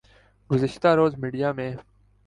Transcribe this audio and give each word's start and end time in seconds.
گزشتہ 0.49 0.87
روز 0.95 1.13
میڈیا 1.17 1.51
میں 1.51 1.71